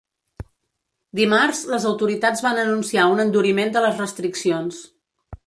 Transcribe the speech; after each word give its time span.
Dimarts, 1.19 1.61
les 1.73 1.85
autoritats 1.89 2.41
van 2.47 2.63
anunciar 2.63 3.05
un 3.13 3.23
enduriment 3.27 3.71
de 3.77 3.87
les 3.87 4.03
restriccions. 4.05 4.83